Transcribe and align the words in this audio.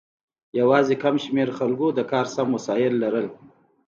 یوازې 0.59 0.95
کم 1.03 1.15
شمیر 1.23 1.49
خلکو 1.57 1.87
د 1.93 1.99
کار 2.11 2.25
سم 2.35 2.47
وسایل 2.55 2.93
لرل. 3.03 3.27